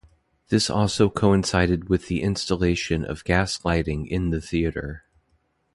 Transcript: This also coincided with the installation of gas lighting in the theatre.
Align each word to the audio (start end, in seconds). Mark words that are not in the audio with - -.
This 0.49 0.67
also 0.67 1.11
coincided 1.11 1.87
with 1.87 2.07
the 2.07 2.23
installation 2.23 3.05
of 3.05 3.23
gas 3.23 3.63
lighting 3.63 4.07
in 4.07 4.31
the 4.31 4.41
theatre. 4.41 5.03